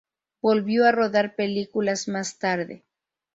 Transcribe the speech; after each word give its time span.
Volvió 0.41 0.85
a 0.87 0.91
rodar 0.91 1.35
películas 1.35 2.07
más 2.07 2.39
tarde. 2.39 2.83